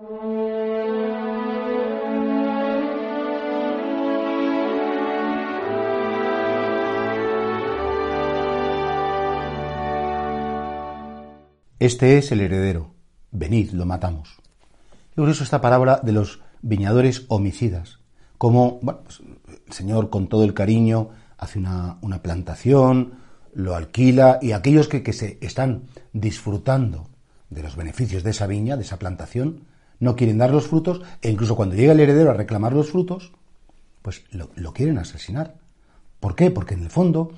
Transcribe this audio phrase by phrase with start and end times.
[0.00, 0.08] Este
[12.16, 12.94] es el heredero.
[13.30, 14.38] Venid, lo matamos.
[15.12, 17.98] Y por eso esta palabra de los viñadores homicidas.
[18.38, 19.20] Como pues,
[19.66, 23.16] el Señor con todo el cariño hace una, plantación,
[23.52, 25.82] lo alquila y aquellos que, que, se están
[26.14, 27.10] disfrutando
[27.50, 29.68] de los beneficios de esa viña, de esa plantación,
[30.00, 33.32] no quieren dar los frutos e incluso cuando llega el heredero a reclamar los frutos,
[34.02, 35.56] pues lo, quieren asesinar.
[36.18, 36.50] ¿Por qué?
[36.50, 37.32] Porque en el fondo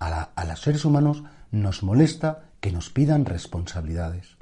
[0.00, 4.36] a, a los seres humanos nos molesta que nos pidan responsabilidades.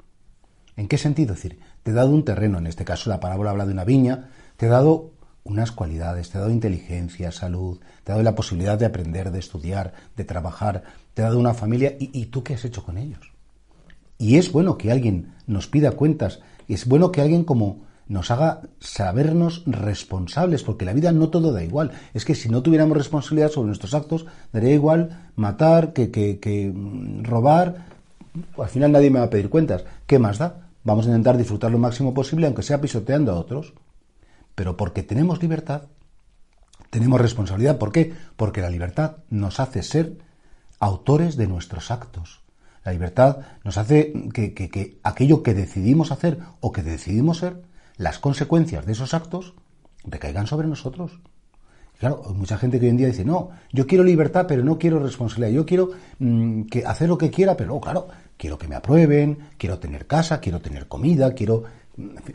[0.77, 1.33] ¿En qué sentido?
[1.33, 3.83] Es decir, te he dado un terreno, en este caso la parábola habla de una
[3.83, 5.11] viña, te he dado
[5.43, 9.39] unas cualidades, te he dado inteligencia, salud, te he dado la posibilidad de aprender, de
[9.39, 10.83] estudiar, de trabajar,
[11.13, 13.31] te he dado una familia, ¿y, y tú qué has hecho con ellos?
[14.17, 16.39] Y es bueno que alguien nos pida cuentas,
[16.73, 21.63] es bueno que alguien como nos haga sabernos responsables, porque la vida no todo da
[21.63, 21.91] igual.
[22.13, 26.71] Es que si no tuviéramos responsabilidad sobre nuestros actos, daría igual matar que, que, que
[26.73, 27.87] mm, robar,
[28.57, 29.85] al final nadie me va a pedir cuentas.
[30.05, 30.69] ¿Qué más da?
[30.83, 33.73] Vamos a intentar disfrutar lo máximo posible, aunque sea pisoteando a otros.
[34.53, 35.83] Pero porque tenemos libertad,
[36.91, 37.77] tenemos responsabilidad.
[37.77, 38.13] ¿Por qué?
[38.37, 40.17] Porque la libertad nos hace ser
[40.79, 42.44] autores de nuestros actos.
[42.85, 47.63] La libertad nos hace que, que, aquello que decidimos hacer o que decidimos ser,
[47.97, 49.55] las consecuencias de esos actos
[50.03, 51.19] recaigan sobre nosotros.
[51.97, 54.77] Claro, hay mucha gente que hoy en día dice, no, yo quiero libertad, pero no
[54.77, 55.51] quiero responsabilidad.
[55.51, 59.79] Yo quiero mm, que hacer lo que quiera, pero claro, quiero que me aprueben, quiero
[59.79, 61.63] tener casa, quiero tener comida, quiero,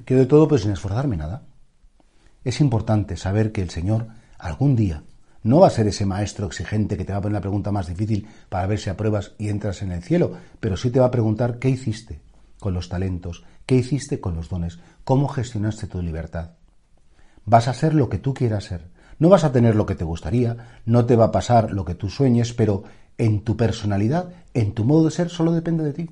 [0.05, 1.43] quiero de todo, pero sin esforzarme nada.
[2.43, 5.05] Es importante saber que el Señor algún día
[5.43, 7.87] no va a ser ese maestro exigente que te va a poner la pregunta más
[7.87, 11.11] difícil para ver si apruebas y entras en el cielo, pero sí te va a
[11.11, 12.21] preguntar qué hiciste
[12.59, 16.51] con los talentos, qué hiciste con los dones, cómo gestionaste tu libertad.
[17.47, 18.91] Vas a ser lo que tú quieras ser.
[19.19, 21.95] No vas a tener lo que te gustaría, no te va a pasar lo que
[21.95, 22.85] tú sueñes, pero
[23.19, 26.11] en tu personalidad, en tu modo de ser, solo depende de ti.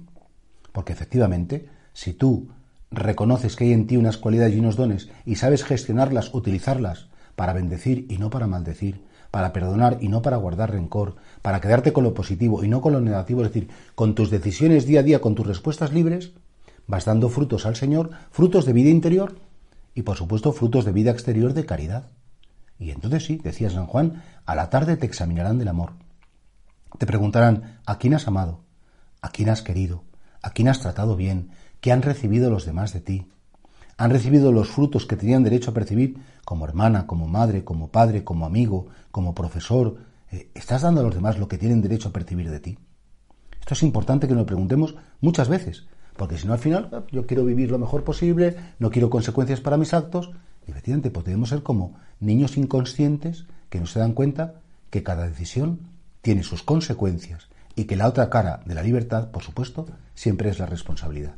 [0.72, 2.48] Porque efectivamente, si tú
[2.90, 7.52] reconoces que hay en ti unas cualidades y unos dones y sabes gestionarlas, utilizarlas para
[7.52, 12.04] bendecir y no para maldecir, para perdonar y no para guardar rencor, para quedarte con
[12.04, 15.20] lo positivo y no con lo negativo, es decir, con tus decisiones día a día,
[15.20, 16.32] con tus respuestas libres,
[16.86, 19.36] vas dando frutos al Señor, frutos de vida interior
[19.94, 22.10] y por supuesto frutos de vida exterior de caridad.
[22.78, 25.92] Y entonces sí, decía San Juan, a la tarde te examinarán del amor.
[26.96, 28.60] Te preguntarán a quién has amado,
[29.20, 30.04] a quién has querido,
[30.42, 31.50] a quién has tratado bien,
[31.80, 33.26] qué han recibido los demás de ti.
[33.98, 38.22] Han recibido los frutos que tenían derecho a percibir como hermana, como madre, como padre,
[38.22, 39.96] como amigo, como profesor.
[40.30, 42.78] Eh, ¿Estás dando a los demás lo que tienen derecho a percibir de ti?
[43.60, 47.26] Esto es importante que nos preguntemos muchas veces, porque si no al final ah, yo
[47.26, 50.30] quiero vivir lo mejor posible, no quiero consecuencias para mis actos,
[50.66, 54.60] y efectivamente podemos ser como niños inconscientes que no se dan cuenta
[54.90, 55.80] que cada decisión
[56.22, 60.58] tiene sus consecuencias y que la otra cara de la libertad, por supuesto, siempre es
[60.58, 61.34] la responsabilidad.